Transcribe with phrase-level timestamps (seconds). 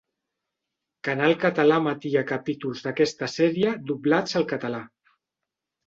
[1.07, 4.85] Canal Català emetia capítols d'aquesta sèrie doblats al català.